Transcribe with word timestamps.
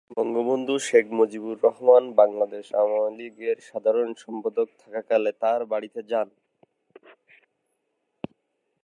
বঙ্গবন্ধু 0.17 0.73
শেখ 0.87 1.05
মুজিবুর 1.17 1.57
রহমান 1.63 2.03
বাংলাদেশ 2.11 2.65
আওয়ামী 2.73 3.11
লীগের 3.17 3.57
সাধারণ 3.69 4.09
সম্পাদক 4.23 4.67
থাকাকালে 4.79 5.31
তার 5.41 5.61
বাড়িতে 5.65 5.99
যান। 6.11 6.27